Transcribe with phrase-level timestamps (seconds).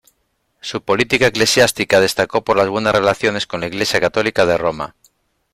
[0.61, 4.95] Su política eclesiástica destacó por las buenas relaciones con la Iglesia católica de Roma.